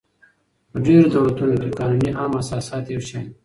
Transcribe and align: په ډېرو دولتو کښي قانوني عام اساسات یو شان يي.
په 0.69 0.77
ډېرو 0.85 1.05
دولتو 1.15 1.43
کښي 1.61 1.71
قانوني 1.79 2.09
عام 2.19 2.31
اساسات 2.41 2.85
یو 2.87 3.01
شان 3.09 3.25
يي. 3.29 3.33